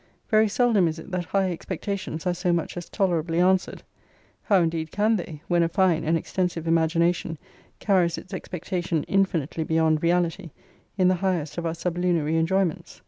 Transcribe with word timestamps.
Very 0.31 0.47
seldom 0.47 0.87
is 0.87 0.97
it 0.97 1.11
that 1.11 1.25
high 1.25 1.51
expectations 1.51 2.25
are 2.25 2.33
so 2.33 2.51
much 2.51 2.75
as 2.75 2.89
tolerably 2.89 3.39
answered. 3.39 3.83
How 4.41 4.61
indeed 4.63 4.91
can 4.91 5.15
they, 5.15 5.43
when 5.47 5.61
a 5.61 5.69
fine 5.69 6.03
and 6.05 6.17
extensive 6.17 6.67
imagination 6.67 7.37
carries 7.77 8.17
its 8.17 8.33
expectation 8.33 9.03
infinitely 9.03 9.63
beyond 9.63 10.01
reality, 10.01 10.49
in 10.97 11.07
the 11.07 11.13
highest 11.21 11.59
of 11.59 11.67
our 11.67 11.75
sublunary 11.75 12.35
enjoyments? 12.35 12.99